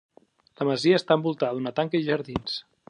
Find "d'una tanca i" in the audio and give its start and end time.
1.59-2.11